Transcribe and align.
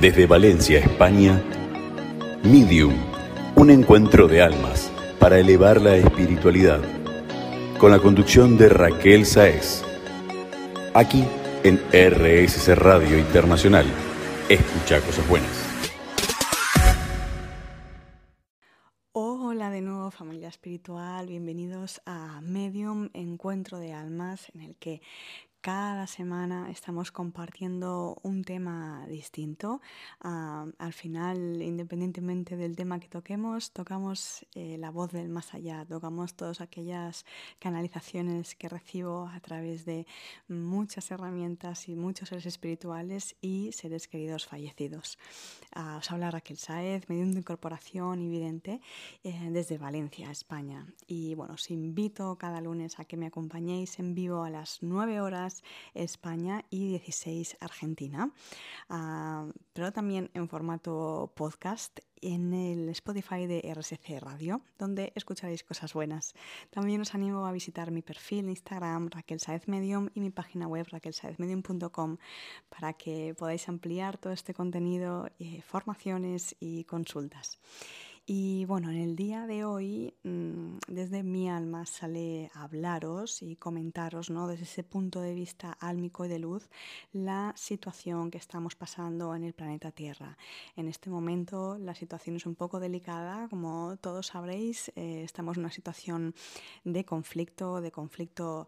Desde 0.00 0.26
Valencia, 0.26 0.78
España, 0.78 1.42
Medium, 2.42 2.94
un 3.54 3.70
encuentro 3.70 4.28
de 4.28 4.42
almas 4.42 4.92
para 5.18 5.38
elevar 5.38 5.80
la 5.80 5.96
espiritualidad, 5.96 6.82
con 7.78 7.92
la 7.92 7.98
conducción 7.98 8.58
de 8.58 8.68
Raquel 8.68 9.24
Saez. 9.24 9.82
Aquí 10.92 11.24
en 11.64 11.78
RSC 11.92 12.74
Radio 12.74 13.18
Internacional. 13.18 13.86
Escucha 14.50 15.00
cosas 15.00 15.26
buenas. 15.30 15.66
Hola 19.12 19.70
de 19.70 19.80
nuevo 19.80 20.10
familia 20.10 20.48
espiritual, 20.48 21.26
bienvenidos 21.26 22.02
a 22.04 22.42
Medium 22.42 23.08
Encuentro 23.14 23.78
de 23.78 23.94
Almas 23.94 24.50
en 24.54 24.60
el 24.60 24.76
que 24.76 25.00
cada 25.66 26.06
semana 26.06 26.70
estamos 26.70 27.10
compartiendo 27.10 28.16
un 28.22 28.44
tema 28.44 29.04
distinto. 29.08 29.80
Ah, 30.20 30.64
al 30.78 30.92
final, 30.92 31.60
independientemente 31.60 32.56
del 32.56 32.76
tema 32.76 33.00
que 33.00 33.08
toquemos, 33.08 33.72
tocamos 33.72 34.46
eh, 34.54 34.78
la 34.78 34.90
voz 34.90 35.10
del 35.10 35.28
más 35.28 35.54
allá, 35.54 35.84
tocamos 35.84 36.34
todas 36.34 36.60
aquellas 36.60 37.24
canalizaciones 37.58 38.54
que 38.54 38.68
recibo 38.68 39.26
a 39.26 39.40
través 39.40 39.84
de 39.84 40.06
muchas 40.46 41.10
herramientas 41.10 41.88
y 41.88 41.96
muchos 41.96 42.28
seres 42.28 42.46
espirituales 42.46 43.34
y 43.40 43.72
seres 43.72 44.06
queridos 44.06 44.46
fallecidos. 44.46 45.18
Ah, 45.74 45.96
os 45.98 46.08
habla 46.12 46.30
Raquel 46.30 46.58
Saez, 46.58 47.08
medium 47.08 47.32
de 47.32 47.40
incorporación 47.40 48.22
y 48.22 48.28
vidente 48.28 48.80
eh, 49.24 49.48
desde 49.50 49.78
Valencia, 49.78 50.30
España. 50.30 50.86
Y 51.08 51.34
bueno, 51.34 51.54
os 51.54 51.72
invito 51.72 52.38
cada 52.38 52.60
lunes 52.60 53.00
a 53.00 53.04
que 53.04 53.16
me 53.16 53.26
acompañéis 53.26 53.98
en 53.98 54.14
vivo 54.14 54.44
a 54.44 54.50
las 54.50 54.78
9 54.80 55.20
horas 55.20 55.55
España 55.94 56.64
y 56.70 56.88
16 56.88 57.58
Argentina. 57.60 58.30
Ah, 58.88 59.46
pero 59.72 59.92
también 59.92 60.30
en 60.34 60.48
formato 60.48 61.32
podcast 61.34 62.00
en 62.22 62.52
el 62.52 62.88
Spotify 62.90 63.46
de 63.46 63.62
RSC 63.74 64.20
Radio, 64.20 64.62
donde 64.78 65.12
escucharéis 65.14 65.64
cosas 65.64 65.92
buenas. 65.92 66.34
También 66.70 67.00
os 67.00 67.14
animo 67.14 67.46
a 67.46 67.52
visitar 67.52 67.90
mi 67.90 68.02
perfil 68.02 68.48
Instagram, 68.48 69.10
Raquel 69.10 69.40
Saez 69.40 69.68
Medium, 69.68 70.08
y 70.14 70.20
mi 70.20 70.30
página 70.30 70.66
web, 70.66 70.86
raquelsaezmedium.com, 70.90 72.16
para 72.68 72.94
que 72.94 73.34
podáis 73.38 73.68
ampliar 73.68 74.18
todo 74.18 74.32
este 74.32 74.54
contenido, 74.54 75.28
eh, 75.38 75.62
formaciones 75.62 76.56
y 76.60 76.84
consultas. 76.84 77.58
Y 78.28 78.64
bueno, 78.64 78.90
en 78.90 78.96
el 78.96 79.14
día 79.14 79.46
de 79.46 79.64
hoy, 79.64 80.12
mm, 80.24 80.78
desde 80.88 81.22
mi 81.22 81.48
alma 81.48 81.86
sale 81.86 82.50
hablaros 82.54 83.40
y 83.40 83.54
comentaros, 83.54 84.30
¿no? 84.30 84.48
Desde 84.48 84.64
ese 84.64 84.82
punto 84.82 85.20
de 85.20 85.32
vista 85.32 85.70
álmico 85.78 86.24
y 86.24 86.28
de 86.28 86.40
luz, 86.40 86.68
la 87.12 87.52
situación 87.56 88.32
que 88.32 88.38
estamos 88.38 88.74
pasando 88.74 89.32
en 89.36 89.44
el 89.44 89.52
planeta 89.52 89.92
Tierra. 89.92 90.36
En 90.74 90.88
este 90.88 91.08
momento 91.08 91.78
la 91.78 91.94
situación 91.94 92.34
es 92.34 92.46
un 92.46 92.56
poco 92.56 92.80
delicada, 92.80 93.48
como 93.48 93.96
todos 93.98 94.26
sabréis, 94.26 94.90
eh, 94.96 95.22
estamos 95.22 95.56
en 95.56 95.60
una 95.62 95.70
situación 95.72 96.34
de 96.82 97.04
conflicto, 97.04 97.80
de 97.80 97.92
conflicto 97.92 98.66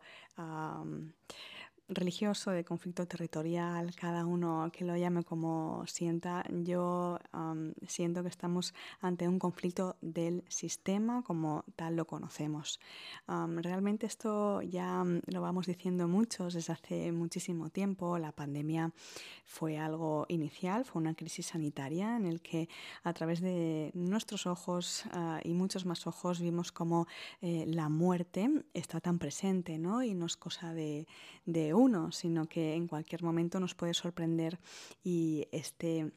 religioso, 1.89 2.51
de 2.51 2.65
conflicto 2.65 3.07
territorial, 3.07 3.95
cada 3.95 4.27
uno 4.27 4.71
que 4.73 4.85
lo 4.85 4.97
llame 4.97 5.25
como 5.25 5.85
sienta, 5.87 6.45
yo 6.51 7.19
siento 7.87 8.23
que 8.23 8.29
estamos 8.29 8.75
ante 9.01 9.27
un 9.27 9.39
conflicto 9.39 9.97
del 10.01 10.45
sistema 10.49 11.23
como 11.23 11.65
tal 11.77 11.97
lo 11.97 12.07
conocemos. 12.07 12.81
realmente 13.27 14.07
esto 14.07 14.63
ya 14.63 15.05
lo 15.27 15.41
vamos 15.41 15.67
diciendo 15.67 16.09
muchos 16.09 16.55
desde 16.55 16.73
hace 16.73 17.13
muchísimo 17.13 17.71
tiempo. 17.71 18.19
La 18.19 18.33
pandemia 18.33 18.93
fue 19.45 19.79
algo 19.79 20.27
inicial, 20.29 20.85
fue 20.85 21.01
una 21.01 21.15
crisis 21.15 21.47
sanitaria 21.47 22.17
en 22.17 22.27
el 22.27 22.41
que 22.41 22.69
a 23.03 23.13
través 23.13 23.41
de 23.41 23.91
nuestros 23.95 24.47
ojos 24.47 25.05
ah, 25.13 25.41
y 25.43 25.55
muchos 25.55 25.87
más 25.87 26.07
ojos 26.07 26.41
vimos 26.41 26.73
como 26.73 27.07
eh, 27.41 27.65
la 27.67 27.89
muerte 27.89 28.51
está 28.75 29.01
tan 29.01 29.19
presente 29.19 29.79
¿no? 29.79 30.03
y 30.03 30.15
no 30.15 30.27
es 30.27 30.37
cosa 30.37 30.75
de, 30.75 31.07
de 31.47 31.73
uno, 31.79 32.13
sino 32.13 32.47
que 32.47 32.75
en 32.75 32.87
cualquier 32.87 33.23
momento 33.23 33.61
nos 33.61 33.75
puede 33.75 33.95
sorprender 33.95 34.59
y 35.03 35.47
este 35.53 36.13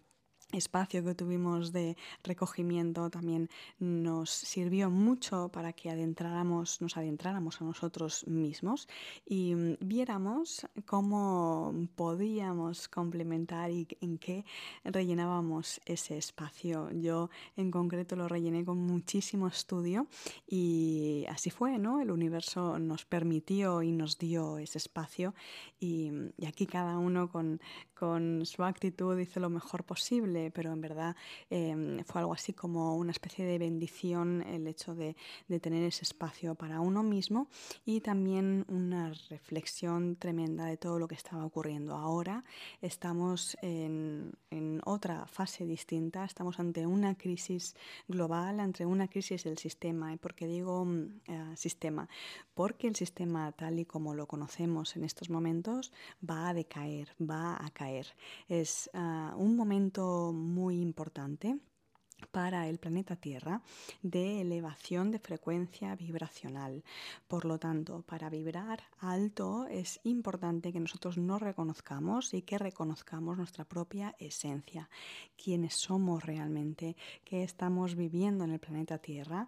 espacio 0.57 1.03
que 1.03 1.15
tuvimos 1.15 1.71
de 1.71 1.97
recogimiento 2.23 3.09
también 3.09 3.49
nos 3.79 4.29
sirvió 4.29 4.89
mucho 4.89 5.49
para 5.49 5.73
que 5.73 5.89
adentráramos, 5.89 6.81
nos 6.81 6.97
adentráramos 6.97 7.61
a 7.61 7.65
nosotros 7.65 8.27
mismos 8.27 8.87
y 9.25 9.55
mm, 9.55 9.77
viéramos 9.81 10.67
cómo 10.85 11.73
podíamos 11.95 12.87
complementar 12.87 13.71
y 13.71 13.87
en 14.01 14.17
qué 14.17 14.45
rellenábamos 14.83 15.81
ese 15.85 16.17
espacio. 16.17 16.89
Yo 16.91 17.29
en 17.55 17.71
concreto 17.71 18.15
lo 18.15 18.27
rellené 18.27 18.65
con 18.65 18.77
muchísimo 18.77 19.47
estudio 19.47 20.07
y 20.47 21.25
así 21.29 21.49
fue, 21.49 21.77
¿no? 21.77 22.01
El 22.01 22.11
universo 22.11 22.79
nos 22.79 23.05
permitió 23.05 23.81
y 23.81 23.91
nos 23.91 24.17
dio 24.17 24.57
ese 24.57 24.77
espacio 24.77 25.33
y, 25.79 26.11
y 26.37 26.45
aquí 26.45 26.65
cada 26.65 26.97
uno 26.97 27.29
con, 27.29 27.59
con 28.01 28.45
su 28.45 28.63
actitud 28.63 29.17
hizo 29.19 29.39
lo 29.39 29.49
mejor 29.49 29.83
posible, 29.83 30.40
pero 30.49 30.73
en 30.73 30.81
verdad 30.81 31.15
em, 31.49 32.03
fue 32.05 32.21
algo 32.21 32.33
así 32.33 32.53
como 32.53 32.95
una 32.95 33.11
especie 33.11 33.45
de 33.45 33.59
bendición 33.59 34.41
el 34.41 34.65
hecho 34.67 34.95
de, 34.95 35.15
tener 35.61 35.83
ese 35.83 36.03
espacio 36.03 36.55
para 36.55 36.79
uno 36.79 37.03
mismo 37.03 37.47
y 37.85 38.01
también 38.01 38.65
una 38.69 39.13
reflexión 39.29 40.15
tremenda 40.15 40.65
de 40.65 40.77
todo 40.77 40.97
lo 40.97 41.07
que 41.07 41.15
estaba 41.15 41.45
ocurriendo. 41.45 41.95
Ahora 41.95 42.43
estamos 42.81 43.57
en, 43.61 44.31
otra 44.85 45.27
fase 45.27 45.65
distinta, 45.65 46.25
estamos 46.25 46.59
ante 46.59 46.87
una 46.87 47.15
crisis 47.15 47.75
global, 48.07 48.59
ante 48.59 48.85
una 48.85 49.07
crisis 49.07 49.43
del 49.43 49.57
sistema. 49.57 50.13
¿Y 50.13 50.17
por 50.17 50.33
qué 50.33 50.47
digo 50.47 50.85
mm, 50.85 51.21
eh, 51.27 51.53
sistema? 51.55 52.07
Porque 52.53 52.87
el 52.87 52.95
sistema 52.95 53.51
tal 53.51 53.79
y 53.79 53.85
como 53.85 54.15
lo 54.15 54.25
conocemos 54.25 54.95
en 54.95 55.03
estos 55.03 55.29
momentos 55.29 55.91
va 56.27 56.49
a 56.49 56.53
decaer, 56.53 57.09
va 57.19 57.63
a 57.63 57.69
caer 57.69 58.07
es 58.47 58.89
ah, 58.93 59.33
un 59.37 59.55
momento 59.55 60.30
muy 60.33 60.81
importante 60.81 61.59
para 62.31 62.67
el 62.67 62.77
planeta 62.77 63.15
Tierra 63.15 63.61
de 64.01 64.41
elevación 64.41 65.11
de 65.11 65.19
frecuencia 65.19 65.95
vibracional. 65.95 66.83
Por 67.27 67.45
lo 67.45 67.57
tanto, 67.57 68.03
para 68.03 68.29
vibrar 68.29 68.83
alto 68.99 69.65
es 69.67 69.99
importante 70.03 70.71
que 70.71 70.79
nosotros 70.79 71.17
nos 71.17 71.41
reconozcamos 71.41 72.33
y 72.33 72.41
que 72.43 72.57
reconozcamos 72.57 73.37
nuestra 73.37 73.65
propia 73.65 74.15
esencia, 74.19 74.89
quiénes 75.41 75.75
somos 75.75 76.23
realmente, 76.23 76.95
qué 77.23 77.43
estamos 77.43 77.95
viviendo 77.95 78.43
en 78.43 78.51
el 78.51 78.59
planeta 78.59 78.97
Tierra, 78.97 79.47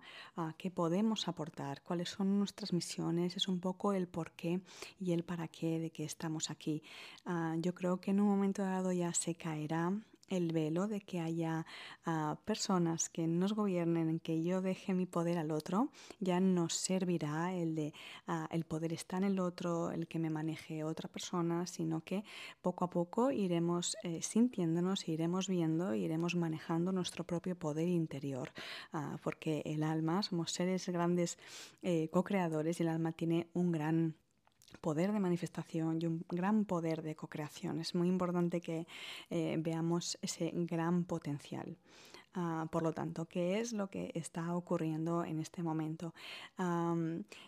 qué 0.58 0.72
podemos 0.72 1.28
aportar, 1.28 1.82
cuáles 1.84 2.10
son 2.10 2.40
nuestras 2.40 2.74
misiones, 2.74 3.38
es 3.38 3.48
un 3.48 3.60
poco 3.60 3.94
el 3.94 4.08
por 4.08 4.32
qué 4.32 4.62
y 5.00 5.12
el 5.12 5.24
para 5.24 5.48
qué 5.48 5.80
de 5.80 5.92
que 5.92 6.04
estamos 6.04 6.50
aquí. 6.50 6.82
Ah, 7.26 7.56
yo 7.60 7.74
creo 7.74 8.00
que 8.00 8.12
en 8.12 8.20
un 8.20 8.28
momento 8.28 8.64
dado 8.64 8.92
ya 8.92 9.14
se 9.14 9.36
caerá 9.36 9.94
el 10.30 10.52
velo 10.52 10.88
de 10.88 11.02
que 11.02 11.20
haya 11.20 11.66
ah, 12.06 12.38
personas 12.46 13.10
que 13.10 13.28
nos 13.28 13.54
gobiernen, 13.54 14.20
que 14.20 14.44
yo 14.44 14.62
deje 14.62 14.94
mi 14.94 15.06
poder 15.06 15.38
al 15.38 15.52
otro, 15.52 15.90
ya 16.20 16.40
no 16.40 16.70
servirá 16.70 17.54
el 17.54 17.76
de 17.76 17.94
ah, 18.28 18.48
el 18.52 18.66
poder 18.66 18.94
está 18.94 19.18
en 19.18 19.26
el 19.26 19.40
otro, 19.40 19.92
el 19.92 20.08
que 20.08 20.20
me 20.20 20.30
maneje 20.30 20.84
otra 20.84 21.10
persona, 21.10 21.68
sino 21.68 22.02
que 22.02 22.24
poco 22.62 22.86
a 22.86 22.90
poco 22.90 23.32
iremos 23.32 23.98
eh, 24.04 24.22
sintiéndonos, 24.22 25.08
iremos 25.08 25.48
viendo, 25.48 25.94
iremos 25.94 26.36
manejando 26.36 26.92
nuestro 26.92 27.24
propio 27.24 27.56
poder 27.56 27.88
interior, 27.88 28.52
ah, 28.92 29.18
porque 29.24 29.62
el 29.66 29.84
alma, 29.84 30.24
somos 30.24 30.52
seres 30.52 30.88
grandes 30.90 31.38
eh, 31.82 32.10
co-creadores 32.12 32.80
y 32.80 32.84
el 32.84 32.90
alma 32.90 33.12
tiene 33.12 33.48
un 33.54 33.72
gran 33.72 34.16
poder 34.80 35.12
de 35.12 35.20
manifestación 35.20 36.00
y 36.02 36.06
un 36.06 36.26
gran 36.30 36.66
poder 36.66 37.02
de 37.02 37.16
co-creación. 37.16 37.80
Es 37.80 37.96
muy 37.96 38.08
importante 38.08 38.62
que 38.62 38.88
eh, 39.30 39.56
veamos 39.60 40.18
ese 40.22 40.52
gran 40.54 41.06
potencial. 41.06 41.78
Ah, 42.36 42.68
por 42.72 42.82
lo 42.82 42.94
tanto, 42.94 43.26
¿qué 43.26 43.60
es 43.60 43.74
lo 43.74 43.92
que 43.92 44.12
está 44.16 44.56
ocurriendo 44.56 45.24
en 45.24 45.40
este 45.40 45.62
momento? 45.62 46.14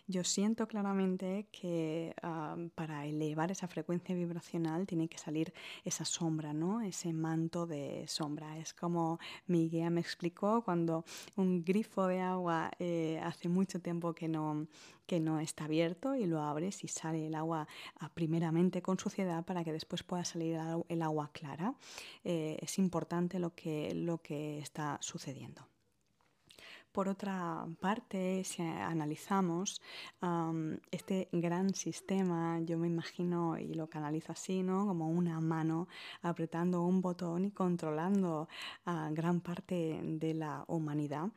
yo 0.07 0.23
siento 0.23 0.67
claramente 0.67 1.47
que 1.51 2.13
para 2.75 3.05
elevar 3.05 3.51
esa 3.51 3.67
frecuencia 3.67 4.13
vibracional 4.15 4.85
tiene 4.85 5.07
que 5.07 5.17
salir 5.17 5.53
esa 5.83 6.05
sombra, 6.05 6.53
¿no? 6.53 6.81
Ese 6.81 7.13
manto 7.13 7.65
de 7.65 8.05
sombra. 8.07 8.57
Es 8.57 8.73
como 8.73 9.19
mi 9.47 9.69
guía 9.69 9.89
me 9.89 10.01
explicó 10.01 10.63
cuando 10.63 11.05
un 11.35 11.63
grifo 11.63 12.07
de 12.07 12.21
agua 12.21 12.71
eh, 12.79 13.19
hace 13.23 13.49
mucho 13.49 13.79
tiempo 13.79 14.13
que 14.13 14.27
no, 14.27 14.67
que 15.05 15.19
no 15.19 15.39
está 15.39 15.65
abierto 15.65 16.15
y 16.15 16.25
lo 16.25 16.41
abres 16.41 16.83
y 16.83 16.87
sale 16.87 17.27
el 17.27 17.35
agua 17.35 17.67
primeramente 18.13 18.81
con 18.81 18.97
suciedad 18.97 19.43
para 19.45 19.63
que 19.63 19.71
después 19.71 20.03
pueda 20.03 20.25
salir 20.25 20.59
el 20.89 21.01
agua 21.01 21.29
clara. 21.31 21.75
Eh, 22.23 22.57
es 22.61 22.77
importante 22.79 23.39
lo 23.39 23.53
que, 23.53 23.93
lo 23.93 24.19
que 24.19 24.59
sucediendo. 25.01 25.69
Por 26.95 27.09
otra 27.09 27.67
parte, 27.81 28.45
si 28.45 28.61
analizamos 28.61 29.81
este 30.91 31.27
gran 31.33 31.73
sistema, 31.73 32.61
yo 32.61 32.77
me 32.77 32.87
imagino 32.87 33.57
y 33.59 33.73
lo 33.73 33.89
canalizo 33.89 34.31
así, 34.31 34.63
¿no? 34.63 34.87
Como 34.87 35.09
una 35.09 35.41
mano 35.41 35.89
apretando 36.21 36.83
un 36.83 37.01
botón 37.01 37.43
y 37.43 37.51
controlando 37.51 38.47
a 38.85 39.09
gran 39.11 39.41
parte 39.41 39.99
de 40.01 40.35
la 40.35 40.63
humanidad, 40.69 41.27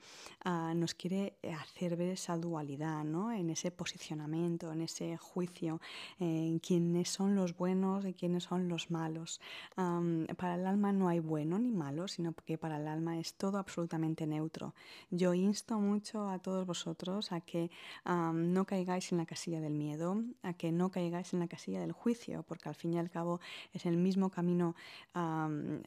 nos 0.76 0.94
quiere 0.94 1.34
hacer 1.60 1.96
ver 1.96 2.10
esa 2.10 2.36
dualidad, 2.36 3.02
¿no? 3.02 3.32
En 3.32 3.50
ese 3.50 3.72
posicionamiento, 3.72 4.70
en 4.72 4.82
ese 4.82 5.16
juicio, 5.16 5.80
en 6.20 6.60
quiénes 6.60 7.08
son 7.08 7.34
los 7.34 7.56
buenos 7.56 8.06
y 8.06 8.14
quiénes 8.14 8.44
son 8.44 8.68
los 8.68 8.92
malos. 8.92 9.40
para 9.74 10.54
el 10.54 10.66
alma 10.68 10.92
no 10.92 11.08
hay 11.08 11.18
bueno 11.18 11.58
ni 11.58 11.72
malo, 11.72 12.06
sino 12.06 12.32
que 12.32 12.58
para 12.58 12.76
el 12.76 12.86
alma 12.86 13.18
es 13.18 13.34
todo 13.34 13.58
absolutamente 13.58 14.24
neutro. 14.24 14.72
Yo 15.10 15.34
insto 15.48 15.80
mucho 15.80 16.28
a 16.28 16.38
todos 16.38 16.66
vosotros 16.66 17.32
a 17.32 17.40
que 17.40 17.70
no 18.04 18.64
caigáis 18.64 19.12
en 19.12 19.18
la 19.18 19.26
casilla 19.26 19.60
del 19.60 19.74
miedo, 19.74 20.22
a 20.42 20.52
que 20.52 20.70
no 20.72 20.90
caigáis 20.90 21.32
en 21.34 21.40
la 21.40 21.48
casilla 21.48 21.80
del 21.80 21.92
juicio, 21.92 22.42
porque 22.42 22.68
al 22.68 22.74
fin 22.74 22.94
y 22.94 22.98
al 22.98 23.10
cabo 23.10 23.40
es 23.72 23.86
el 23.86 23.96
mismo 23.96 24.30
camino 24.30 24.74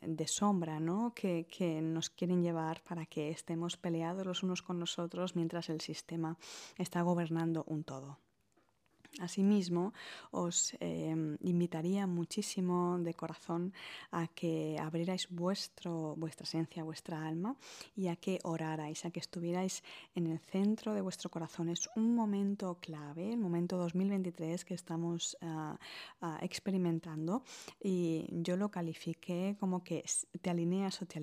de 0.01 0.27
sombra 0.27 0.79
¿no? 0.79 1.13
que, 1.15 1.47
que 1.49 1.81
nos 1.81 2.09
quieren 2.09 2.41
llevar 2.41 2.81
para 2.83 3.05
que 3.05 3.29
estemos 3.29 3.77
peleados 3.77 4.25
los 4.25 4.43
unos 4.43 4.61
con 4.61 4.79
los 4.79 4.99
otros 4.99 5.35
mientras 5.35 5.69
el 5.69 5.81
sistema 5.81 6.37
está 6.77 7.01
gobernando 7.01 7.63
un 7.67 7.83
todo. 7.83 8.17
Asimismo, 9.19 9.93
os 10.31 10.73
em, 10.79 11.35
invitaría 11.41 12.07
muchísimo 12.07 12.97
de 12.99 13.13
corazón 13.13 13.73
a 14.11 14.27
que 14.27 14.77
abrierais 14.79 15.27
vuestro, 15.29 16.15
vuestra 16.15 16.45
esencia, 16.45 16.83
vuestra 16.83 17.27
alma 17.27 17.57
y 17.93 18.07
a 18.07 18.15
que 18.15 18.39
orarais, 18.43 19.03
a 19.03 19.11
que 19.11 19.19
estuvierais 19.19 19.83
en 20.15 20.27
el 20.27 20.39
centro 20.39 20.93
de 20.93 21.01
vuestro 21.01 21.29
corazón. 21.29 21.67
Es 21.67 21.89
un 21.95 22.15
momento 22.15 22.77
clave, 22.79 23.33
el 23.33 23.39
momento 23.39 23.77
2023 23.77 24.63
que 24.63 24.75
estamos 24.75 25.37
ah, 25.41 25.77
ah, 26.21 26.39
experimentando 26.41 27.43
y 27.83 28.25
yo 28.31 28.55
lo 28.55 28.71
califiqué 28.71 29.57
como 29.59 29.83
que 29.83 30.05
te 30.41 30.49
alineas 30.49 31.01
o 31.01 31.05
te, 31.05 31.19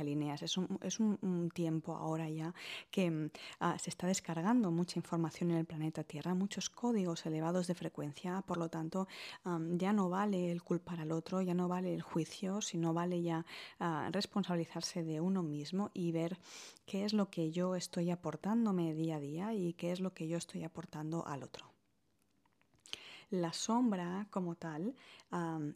alineas. 0.00 0.42
Es, 0.42 0.56
un, 0.56 1.50
tiempo 1.52 1.96
ahora 1.96 2.28
ya 2.28 2.54
que 2.90 3.30
ah, 3.60 3.76
se 3.78 3.90
está 3.90 4.06
descargando 4.06 4.70
mucha 4.70 4.98
información 4.98 5.50
en 5.50 5.58
el 5.58 5.64
planeta 5.64 6.04
Tierra, 6.04 6.34
muchos 6.34 6.70
códigos 6.70 7.15
elevados 7.24 7.66
de 7.66 7.74
frecuencia, 7.74 8.42
por 8.42 8.58
lo 8.58 8.68
tanto 8.68 9.08
ya 9.70 9.92
no 9.92 10.10
vale 10.10 10.50
el 10.50 10.62
culpar 10.62 11.00
al 11.00 11.12
otro, 11.12 11.40
ya 11.40 11.54
no 11.54 11.68
vale 11.68 11.94
el 11.94 12.02
juicio, 12.02 12.60
sino 12.60 12.92
vale 12.92 13.22
ya 13.22 13.46
ah, 13.78 14.08
responsabilizarse 14.12 15.04
de 15.04 15.20
uno 15.20 15.42
mismo 15.42 15.90
y 15.94 16.12
ver 16.12 16.38
qué 16.84 17.04
es 17.04 17.12
lo 17.12 17.30
que 17.30 17.50
yo 17.50 17.76
estoy 17.76 18.10
aportándome 18.10 18.94
día 18.94 19.16
a 19.16 19.20
día 19.20 19.54
y 19.54 19.72
qué 19.74 19.92
es 19.92 20.00
lo 20.00 20.12
que 20.12 20.28
yo 20.28 20.36
estoy 20.36 20.64
aportando 20.64 21.26
al 21.26 21.42
otro. 21.42 21.75
La 23.30 23.52
sombra 23.52 24.26
como 24.30 24.54
tal 24.54 24.94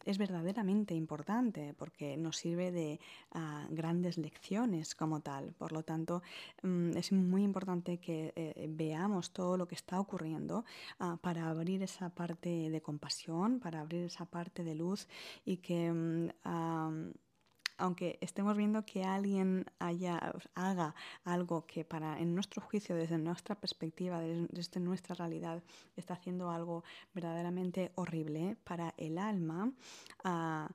es 0.05 0.17
verdaderamente 0.17 0.95
importante 0.95 1.73
porque 1.77 2.15
nos 2.17 2.37
sirve 2.37 2.71
de 2.71 2.99
ah, 3.31 3.67
grandes 3.69 4.17
lecciones 4.17 4.95
como 4.95 5.19
tal. 5.19 5.53
Por 5.53 5.71
lo 5.73 5.83
tanto, 5.83 6.23
mm, 6.63 6.95
es 6.95 7.11
muy 7.11 7.43
importante 7.43 7.99
que 7.99 8.31
eh, 8.35 8.67
veamos 8.69 9.31
todo 9.31 9.57
lo 9.57 9.67
que 9.67 9.75
está 9.75 9.99
ocurriendo 9.99 10.63
ah, 10.99 11.17
para 11.21 11.49
abrir 11.49 11.83
esa 11.83 12.09
parte 12.09 12.69
de 12.69 12.81
compasión, 12.81 13.59
para 13.59 13.81
abrir 13.81 14.05
esa 14.05 14.25
parte 14.25 14.63
de 14.63 14.75
luz 14.75 15.07
y 15.45 15.57
que... 15.57 15.91
Mm, 15.91 17.11
aunque 17.81 18.17
estemos 18.21 18.55
viendo 18.55 18.85
que 18.85 19.03
alguien 19.03 19.65
haya, 19.79 20.33
haga 20.53 20.95
algo 21.23 21.65
que 21.65 21.83
para, 21.83 22.19
en 22.19 22.35
nuestro 22.35 22.61
juicio, 22.61 22.95
desde 22.95 23.17
nuestra 23.17 23.55
perspectiva, 23.55 24.21
desde, 24.21 24.79
nuestra 24.79 25.15
realidad, 25.15 25.63
está 25.95 26.13
haciendo 26.13 26.51
algo 26.51 26.83
verdaderamente 27.13 27.91
horrible 27.95 28.55
para 28.63 28.93
el 28.97 29.17
alma, 29.17 29.73
ah, 30.23 30.69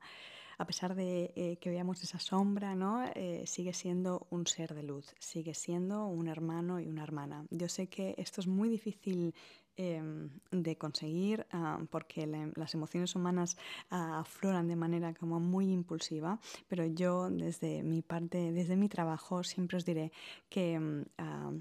a 0.58 0.67
pesar 0.67 0.94
de 0.94 1.32
eh, 1.37 1.58
que 1.61 1.70
veamos 1.70 2.03
esa 2.03 2.19
sombra, 2.19 2.75
¿no? 2.75 3.05
Eh, 3.14 3.44
sigue 3.47 3.73
siendo 3.73 4.26
un 4.31 4.47
ser 4.47 4.75
de 4.75 4.82
luz, 4.82 5.14
sigue 5.19 5.55
siendo 5.55 6.06
un 6.06 6.29
hermano 6.29 6.81
y 6.81 6.88
una 6.88 7.03
hermana. 7.03 7.47
Yo 7.50 7.69
sé 7.69 7.88
que 7.88 8.14
esto 8.19 8.41
es 8.41 8.47
muy 8.47 8.69
difícil 8.69 9.35
Em, 9.78 10.31
de 10.50 10.78
conseguir 10.78 11.46
ah, 11.52 11.78
porque 11.90 12.26
las 12.56 12.73
emociones 12.73 13.14
humanas 13.14 13.58
ah, 13.90 14.20
afloran 14.20 14.69
de 14.69 14.76
manera 14.76 15.12
como 15.12 15.38
muy 15.38 15.70
impulsiva, 15.70 16.40
pero 16.67 16.87
yo 16.87 17.28
desde 17.28 17.82
mi 17.82 18.00
parte, 18.00 18.52
desde 18.52 18.76
mi 18.76 18.88
trabajo, 18.88 19.44
siempre 19.44 19.76
os 19.76 19.84
diré 19.84 20.12
que 20.49 20.73
em, 20.73 21.05
ah, 21.19 21.52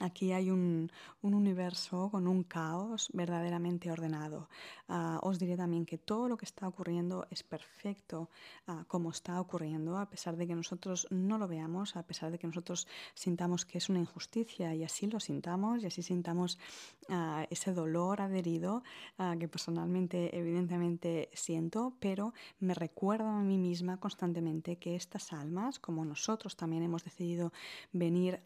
Aquí 0.00 0.32
hay 0.32 0.50
un, 0.50 0.90
universo 1.22 2.08
con 2.10 2.26
un 2.26 2.42
caos 2.42 3.10
verdaderamente 3.12 3.90
ordenado. 3.90 4.48
Ah, 4.88 5.18
os 5.22 5.38
diré 5.38 5.56
también 5.56 5.84
que 5.84 5.98
todo 5.98 6.28
lo 6.28 6.36
que 6.36 6.46
está 6.46 6.66
ocurriendo 6.66 7.26
es 7.30 7.42
perfecto 7.42 8.30
ah, 8.66 8.84
como 8.88 9.10
está 9.10 9.40
ocurriendo, 9.40 9.98
a 9.98 10.08
pesar 10.08 10.36
de 10.36 10.46
que 10.46 10.54
nosotros 10.54 11.06
no 11.10 11.36
lo 11.36 11.46
veamos, 11.46 11.96
a 11.96 12.02
pesar 12.02 12.30
de 12.30 12.38
que 12.38 12.46
nosotros 12.46 12.86
sintamos 13.14 13.66
que 13.66 13.78
es 13.78 13.88
una 13.88 13.98
injusticia 13.98 14.74
y 14.74 14.84
así 14.84 15.06
lo 15.06 15.20
sintamos 15.20 15.82
y 15.82 15.86
así 15.86 16.02
sintamos 16.02 16.58
ah, 17.08 17.46
ese 17.50 17.72
dolor 17.72 18.20
adherido 18.20 18.82
que 19.38 19.48
personalmente 19.48 20.36
evidentemente 20.36 21.30
siento, 21.34 21.94
pero 22.00 22.32
me 22.60 22.74
recuerdo 22.74 23.26
a 23.26 23.42
mí 23.42 23.58
misma 23.58 23.98
constantemente 23.98 24.76
que 24.76 24.94
estas 24.94 25.32
almas, 25.32 25.78
como 25.78 26.04
nosotros 26.04 26.56
también 26.56 26.82
hemos 26.82 27.04
decidido 27.04 27.52
venir 27.92 28.40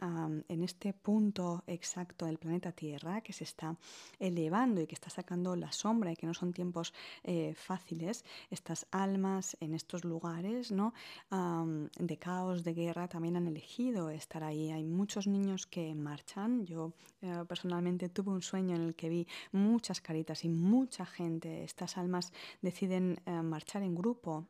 en 0.48 0.62
este 0.62 0.93
punto, 0.93 1.41
exacto 1.66 2.26
del 2.26 2.38
planeta 2.38 2.72
Tierra 2.72 3.20
que 3.20 3.32
se 3.32 3.44
está 3.44 3.76
elevando 4.18 4.80
y 4.80 4.86
que 4.86 4.94
está 4.94 5.10
sacando 5.10 5.56
la 5.56 5.72
sombra 5.72 6.12
y 6.12 6.16
que 6.16 6.26
no 6.26 6.34
son 6.34 6.52
tiempos 6.52 6.92
eh, 7.24 7.54
fáciles, 7.54 8.24
estas 8.50 8.86
almas 8.90 9.56
en 9.60 9.74
estos 9.74 10.04
lugares 10.04 10.70
¿no? 10.70 10.92
de 11.30 12.16
caos, 12.18 12.64
de 12.64 12.74
guerra, 12.74 13.08
también 13.08 13.36
han 13.36 13.46
elegido 13.46 14.10
estar 14.10 14.42
ahí. 14.42 14.70
Hay 14.70 14.84
muchos 14.84 15.26
niños 15.26 15.66
que 15.66 15.94
marchan. 15.94 16.64
Yo 16.66 16.92
eh, 17.22 17.44
personalmente 17.48 18.08
tuve 18.08 18.30
un 18.30 18.42
sueño 18.42 18.76
en 18.76 18.82
el 18.82 18.94
que 18.94 19.08
vi 19.08 19.26
muchas 19.52 20.00
caritas 20.00 20.44
y 20.44 20.48
mucha 20.48 21.06
gente. 21.06 21.64
Estas 21.64 21.98
almas 21.98 22.32
deciden 22.60 23.20
eh, 23.26 23.42
marchar 23.42 23.82
en 23.82 23.94
grupo 23.94 24.46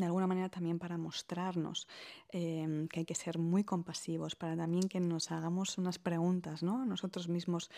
de 0.00 0.06
alguna 0.06 0.26
manera 0.26 0.48
también 0.48 0.78
para 0.78 0.98
mostrarnos 0.98 1.88
em, 2.30 2.88
que 2.88 3.00
hay 3.00 3.06
que 3.06 3.14
ser 3.14 3.38
muy 3.38 3.64
compasivos, 3.64 4.34
para 4.34 4.56
también 4.56 4.88
que 4.88 5.00
nos 5.00 5.30
hagamos 5.30 5.78
unas 5.78 5.98
preguntas, 5.98 6.62
¿no? 6.62 6.84
Nosotros 6.84 7.28
mismos 7.28 7.70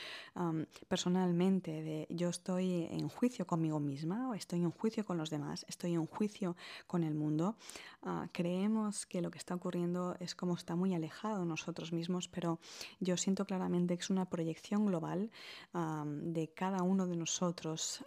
personalmente, 0.88 1.82
de 1.82 2.06
yo 2.11 2.28
estoy 2.28 2.88
en 2.90 3.08
juicio 3.08 3.46
conmigo 3.46 3.81
misma, 3.81 4.37
estoy 4.37 4.61
en 4.61 4.70
juicio 4.70 5.05
con 5.05 5.19
los 5.19 5.31
demás, 5.31 5.64
estoy 5.69 5.94
en 5.94 6.06
juicio 6.06 6.56
con 6.87 7.05
el 7.05 7.14
mundo. 7.14 7.56
Ah, 8.02 8.29
creemos 8.32 9.05
que 9.05 9.20
lo 9.20 9.31
que 9.31 9.38
está 9.38 9.55
ocurriendo 9.55 10.17
es 10.20 10.34
como 10.34 10.55
está 10.55 10.74
muy 10.74 10.94
alejado 10.94 11.44
nosotros 11.44 11.93
mismos, 11.93 12.29
pero 12.29 12.58
yo 12.98 13.17
siento 13.17 13.44
claramente 13.44 13.96
que 13.96 14.03
es 14.03 14.10
una 14.10 14.29
proyección 14.29 14.86
global 14.86 15.31
de 15.72 16.53
cada 16.55 16.82
uno 16.82 17.06
de 17.06 17.17
nosotros. 17.17 18.05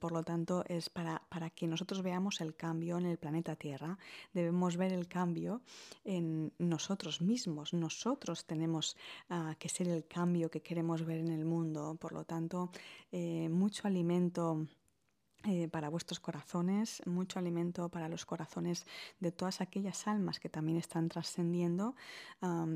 por 0.00 0.12
lo 0.12 0.22
tanto, 0.22 0.64
es 0.66 0.90
para, 0.90 1.22
para 1.28 1.50
que 1.50 1.66
nosotros 1.66 2.02
veamos 2.02 2.40
el 2.40 2.56
cambio 2.56 2.98
en 2.98 3.06
el 3.06 3.18
planeta 3.18 3.54
Tierra, 3.56 3.98
debemos 4.32 4.76
ver 4.76 4.92
el 4.92 5.06
cambio 5.08 5.62
en 6.04 6.52
nosotros 6.58 7.20
mismos. 7.20 7.72
Nosotros 7.72 8.44
tenemos 8.44 8.96
ah, 9.30 9.54
que 9.58 9.68
ser 9.68 9.88
el 9.88 10.06
cambio 10.06 10.50
que 10.50 10.62
queremos 10.62 11.04
ver 11.04 11.18
en 11.18 11.28
el 11.28 11.44
mundo. 11.44 11.96
Por 12.00 12.12
lo 12.12 12.24
tanto, 12.24 12.70
eh, 13.12 13.48
mucho 13.48 13.86
alimento 13.86 14.66
eh, 15.44 15.68
para 15.68 15.88
vuestros 15.88 16.18
corazones, 16.18 17.00
mucho 17.06 17.38
alimento 17.38 17.88
para 17.88 18.08
los 18.08 18.26
corazones 18.26 18.84
de 19.20 19.30
todas 19.30 19.60
aquellas 19.60 20.08
almas 20.08 20.40
que 20.40 20.48
también 20.48 20.78
están 20.78 21.08
trascendiendo. 21.08 21.94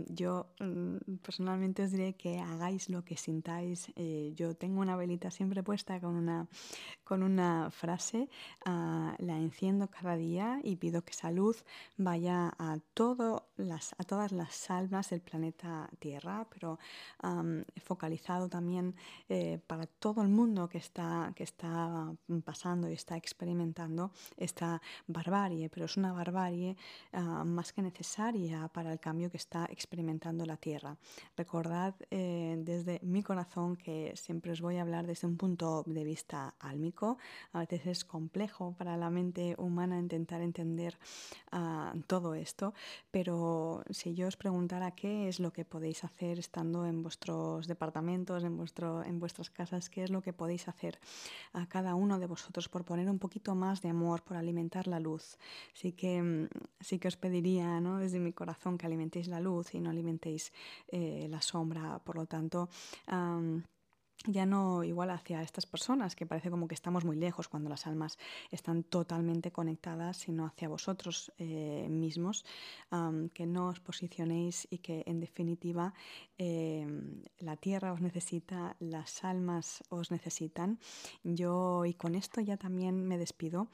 yo 0.06 0.46
mm, 0.60 1.16
personalmente 1.22 1.82
os 1.82 1.90
diré 1.90 2.14
que 2.14 2.38
hagáis 2.38 2.88
lo 2.88 3.04
que 3.04 3.16
sintáis. 3.16 3.90
Eh, 3.96 4.32
yo 4.36 4.54
tengo 4.54 4.80
una 4.80 4.96
velita 4.96 5.30
siempre 5.32 5.64
puesta 5.64 6.00
con 6.00 6.14
una, 6.14 6.46
con 7.02 7.24
una 7.24 7.70
frase, 7.72 8.28
ah, 8.64 9.16
la 9.18 9.36
enciendo 9.38 9.88
cada 9.88 10.14
día 10.16 10.60
y 10.62 10.76
pido 10.76 11.02
que 11.02 11.10
esa 11.10 11.32
luz 11.32 11.64
vaya 11.96 12.54
a, 12.58 12.78
todo 12.94 13.48
las, 13.56 13.92
a 13.98 14.04
todas 14.04 14.30
las 14.30 14.70
almas 14.70 15.10
del 15.10 15.20
planeta 15.20 15.90
Tierra, 15.98 16.46
pero 16.48 16.78
focalizado 17.84 18.48
también 18.48 18.94
eh, 19.28 19.58
para 19.66 19.86
todo 19.86 20.22
el 20.22 20.28
mundo 20.28 20.68
que 20.68 20.78
está, 20.78 21.32
que 21.34 21.42
está 21.42 22.14
pasando 22.44 22.51
pasando 22.52 22.86
y 22.90 22.92
está 22.92 23.16
experimentando 23.16 24.10
esta 24.36 24.82
barbarie, 25.06 25.70
pero 25.70 25.86
es 25.86 25.96
una 25.96 26.12
barbarie 26.12 26.76
ah, 27.14 27.44
más 27.44 27.72
que 27.72 27.80
necesaria 27.80 28.68
para 28.68 28.92
el 28.92 29.00
cambio 29.00 29.30
que 29.30 29.38
está 29.38 29.62
experimentando 29.70 30.44
la 30.44 30.58
Tierra. 30.58 30.98
Recordad 31.34 31.94
eh, 32.10 32.56
desde 32.58 33.00
mi 33.02 33.22
corazón 33.22 33.76
que 33.76 34.12
siempre 34.16 34.52
os 34.52 34.60
voy 34.60 34.76
a 34.76 34.82
hablar 34.82 35.06
desde 35.06 35.26
un 35.26 35.38
punto 35.38 35.82
de 35.86 36.04
vista 36.04 36.54
álmico. 36.60 37.16
A 37.54 37.60
veces 37.60 37.86
es 37.86 38.04
complejo 38.04 38.74
para 38.76 38.98
la 38.98 39.08
mente 39.08 39.54
humana 39.56 39.98
intentar 39.98 40.42
entender 40.42 40.98
ah, 41.52 41.94
todo 42.06 42.34
esto, 42.34 42.74
pero 43.10 43.82
si 43.88 44.12
yo 44.12 44.28
os 44.28 44.36
preguntara 44.36 44.90
qué 44.90 45.28
es 45.28 45.40
lo 45.40 45.54
que 45.54 45.64
podéis 45.64 46.04
hacer 46.04 46.38
estando 46.38 46.84
en 46.84 47.02
vuestros 47.02 47.66
departamentos, 47.66 48.44
en, 48.44 48.58
vuestro, 48.58 49.02
en 49.04 49.18
vuestras 49.18 49.48
casas, 49.48 49.88
qué 49.88 50.04
es 50.04 50.10
lo 50.10 50.20
que 50.20 50.34
podéis 50.34 50.68
hacer 50.68 50.98
a 51.54 51.66
cada 51.66 51.94
uno 51.94 52.18
de 52.18 52.26
vosotros 52.26 52.41
por 52.70 52.84
poner 52.84 53.08
un 53.08 53.18
poquito 53.18 53.54
más 53.54 53.82
de 53.82 53.90
amor, 53.90 54.22
por 54.22 54.36
alimentar 54.36 54.86
la 54.86 55.00
luz. 55.00 55.38
Sí 55.72 55.92
que, 55.92 56.22
mm, 56.22 56.48
sí 56.80 56.98
que 56.98 57.08
os 57.08 57.16
pediría 57.16 57.80
¿no? 57.80 57.98
desde 57.98 58.18
mi 58.18 58.32
corazón 58.32 58.78
que 58.78 58.86
alimentéis 58.86 59.28
la 59.28 59.40
luz 59.40 59.74
y 59.74 59.80
no 59.80 59.90
alimentéis 59.90 60.52
eh, 60.88 61.26
la 61.28 61.40
sombra. 61.40 62.00
Por 62.04 62.16
lo 62.16 62.26
tanto, 62.26 62.68
ya 64.26 64.46
no 64.46 64.84
igual 64.84 65.10
hacia 65.10 65.42
estas 65.42 65.66
personas, 65.66 66.14
que 66.16 66.26
parece 66.26 66.50
como 66.50 66.68
que 66.68 66.74
estamos 66.74 67.04
muy 67.04 67.16
lejos 67.16 67.48
cuando 67.48 67.68
las 67.68 67.86
almas 67.86 68.18
están 68.50 68.84
totalmente 68.84 69.50
conectadas, 69.50 70.16
sino 70.16 70.46
hacia 70.46 70.68
vosotros 70.68 71.32
eh, 71.38 71.86
mismos, 71.90 72.44
que 73.34 73.46
no 73.46 73.68
os 73.68 73.80
posicionéis 73.80 74.68
y 74.70 74.78
que 74.78 75.02
en 75.06 75.20
definitiva 75.20 75.94
em, 76.38 77.22
la 77.38 77.56
tierra 77.56 77.92
os 77.92 78.00
necesita, 78.00 78.76
las 78.80 79.24
almas 79.24 79.82
os 79.88 80.10
necesitan. 80.10 80.78
Yo 81.24 81.84
y 81.84 81.94
con 81.94 82.14
esto 82.14 82.40
ya 82.40 82.56
también 82.56 83.06
me 83.06 83.18
despido. 83.18 83.68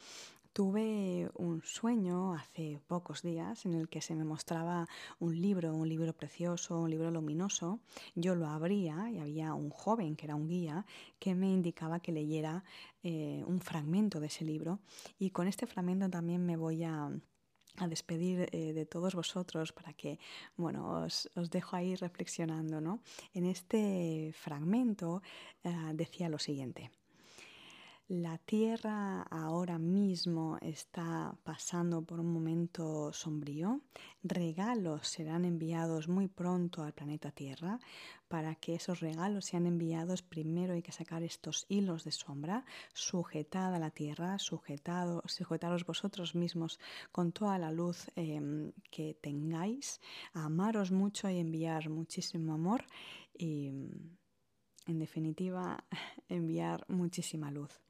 Tuve 0.59 1.31
un 1.35 1.63
sueño 1.63 2.35
hace 2.35 2.81
pocos 2.89 3.23
días 3.23 3.65
en 3.65 3.75
el 3.75 3.89
que 3.89 4.01
se 4.01 4.17
me 4.17 4.25
mostraba 4.25 4.89
un 5.21 5.41
libro, 5.41 5.73
un 5.73 5.89
libro 5.89 6.13
precioso, 6.13 6.81
un 6.81 6.91
libro 6.91 7.13
luminoso. 7.13 7.79
Yo 8.17 8.35
lo 8.35 8.49
abría 8.49 9.09
y 9.09 9.21
había 9.21 9.55
un 9.55 9.71
joven 9.71 10.17
que 10.17 10.27
era 10.27 10.35
un 10.35 10.49
guía 10.49 10.85
que 11.21 11.37
me 11.37 11.47
indicaba 11.49 12.01
que 12.01 12.11
leyera 12.11 12.65
eh, 13.05 13.45
un 13.47 13.61
fragmento 13.61 14.19
de 14.19 14.27
ese 14.27 14.45
libro 14.45 14.81
y 15.17 15.31
con 15.31 15.47
este 15.47 15.69
fragmento 15.69 16.11
también 16.11 16.45
me 16.45 16.57
voy 16.57 16.83
a 16.83 17.09
despedir 17.89 18.49
eh, 18.51 18.73
de 18.73 18.85
todos 18.85 19.15
vosotros 19.15 19.73
para 19.73 19.93
que, 19.93 20.19
bueno, 20.57 21.05
os, 21.05 21.31
dejo 21.53 21.77
ahí 21.77 21.95
reflexionando, 21.95 22.81
¿no? 22.81 23.01
En 23.33 23.45
este 23.45 24.35
fragmento 24.35 25.23
eh, 25.63 25.71
decía 25.95 26.29
lo 26.29 26.41
siguiente. 26.41 26.91
La 28.11 28.39
Tierra 28.39 29.21
ahora 29.25 29.79
mismo 29.79 30.57
está 30.63 31.37
pasando 31.45 32.01
por 32.01 32.21
un 32.21 32.33
momento 32.33 33.13
sombrío. 33.13 33.83
Regalos 34.23 35.09
serán 35.09 35.45
enviados 35.45 36.09
muy 36.09 36.27
pronto 36.27 36.83
al 36.83 36.95
planeta 36.95 37.33
Tierra. 37.33 37.79
Para 38.27 38.55
que 38.55 38.77
esos 38.77 39.01
regalos 39.01 39.45
sean 39.45 39.67
enviados, 39.67 40.23
primero 40.23 40.73
hay 40.73 40.81
que 40.81 40.91
sacar 40.91 41.23
estos 41.23 41.67
hilos 41.69 42.05
de 42.05 42.13
sombra, 42.13 42.65
sujetad 42.95 43.75
a 43.75 43.79
la 43.79 43.91
Tierra, 43.91 44.39
sujetado, 44.39 45.23
sujetaros 45.27 45.85
vosotros 45.85 46.35
mismos 46.35 46.81
con 47.13 47.33
toda 47.33 47.59
la 47.59 47.71
luz 47.71 48.11
em, 48.17 48.73
que 48.91 49.19
tengáis, 49.21 50.01
amaros 50.33 50.93
mucho 50.93 51.29
y 51.29 51.37
enviar 51.37 51.91
muchísimo 51.91 52.55
amor 52.55 52.87
y, 53.35 53.67
en 54.87 54.99
definitiva, 54.99 55.85
enviar 56.31 56.87
muchísima 56.89 57.51
luz. 57.51 57.83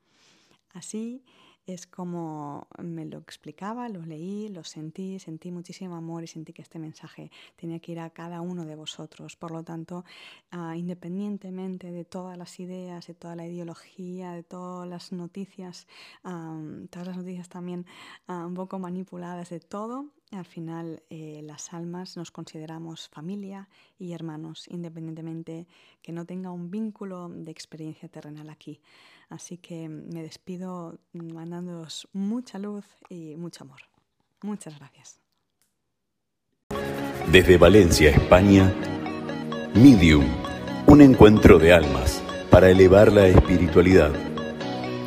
Así 0.75 1.25
es 1.69 1.87
como 1.87 2.67
me 2.79 3.05
lo 3.05 3.19
explicaba, 3.19 3.89
lo 3.89 4.03
leí, 4.03 4.49
lo 4.49 4.65
sentí, 4.65 5.19
sentí 5.19 5.51
muchísimo 5.51 5.97
amor 5.97 6.25
y 6.25 6.27
sentí 6.27 6.53
que 6.53 6.63
este 6.63 6.79
mensaje 6.79 7.31
tenía 7.57 7.79
que 7.79 7.93
ir 7.93 8.01
a 8.01 8.11
cada 8.11 8.41
uno 8.41 8.65
de 8.65 8.75
vosotros. 8.75 9.37
Por 9.37 9.51
lo 9.51 9.63
tanto, 9.63 10.05
ah, 10.51 10.77
independientemente 10.77 11.91
de 11.91 12.05
todas 12.05 12.39
las 12.39 12.59
ideas, 12.59 13.07
de 13.07 13.15
toda 13.15 13.37
la 13.37 13.47
ideología, 13.47 14.33
de 14.33 14.43
todas 14.43 14.89
las 14.89 15.13
noticias, 15.13 15.87
todas 16.23 17.07
las 17.07 17.17
noticias 17.17 17.49
también 17.49 17.87
ah, 18.27 18.47
un 18.47 18.55
poco 18.55 18.79
manipuladas 18.79 19.51
de 19.51 19.61
todo, 19.61 20.07
al 20.37 20.45
final 20.45 21.03
eh, 21.11 21.41
las 21.43 21.73
almas 21.73 22.17
nos 22.17 22.31
consideramos 22.31 23.09
familia 23.09 23.69
y 23.99 24.13
hermanos, 24.13 24.67
independientemente 24.69 25.67
que 26.03 26.13
no 26.13 26.27
tenga 26.27 26.51
un 26.51 26.71
vínculo 26.71 27.29
de 27.29 27.51
experiencia 27.51 28.09
terrenal 28.09 28.51
aquí. 28.51 28.81
Así 29.29 29.59
que 29.59 29.89
me 29.89 30.23
despido 30.23 30.99
mandándoos 31.13 32.09
mucha 32.13 32.59
luz 32.59 32.85
y 33.09 33.37
mucho 33.37 33.65
amor. 33.65 33.81
Muchas 34.43 34.79
gracias. 34.79 35.21
Desde 37.31 37.59
Valencia, 37.59 38.11
España, 38.11 38.75
Medium, 39.75 40.25
un 40.87 41.03
encuentro 41.03 41.59
de 41.59 41.73
almas 41.73 42.23
para 42.51 42.71
elevar 42.71 43.13
la 43.13 43.27
espiritualidad, 43.27 44.13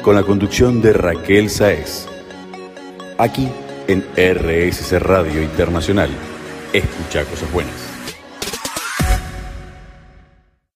con 0.03 0.15
la 0.15 0.23
conducción 0.23 0.81
de 0.81 0.93
Raquel 0.93 1.49
Saez. 1.49 2.07
Aquí 3.17 3.49
en 3.91 4.05
RSC 4.15 4.99
Radio 4.99 5.41
Internacional. 5.41 6.09
Escucha 6.73 7.25
cosas 7.25 7.51
buenas. 7.51 7.90